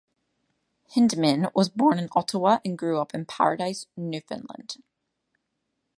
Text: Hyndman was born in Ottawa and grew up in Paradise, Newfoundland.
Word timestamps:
Hyndman 0.95 1.51
was 1.53 1.69
born 1.69 1.99
in 1.99 2.09
Ottawa 2.15 2.57
and 2.65 2.75
grew 2.75 2.99
up 2.99 3.13
in 3.13 3.23
Paradise, 3.27 3.85
Newfoundland. 3.95 4.77